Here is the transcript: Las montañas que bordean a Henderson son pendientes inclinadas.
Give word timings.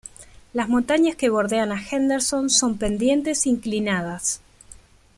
Las 0.51 0.67
montañas 0.67 1.15
que 1.15 1.29
bordean 1.29 1.71
a 1.71 1.79
Henderson 1.79 2.49
son 2.49 2.79
pendientes 2.79 3.45
inclinadas. 3.45 4.41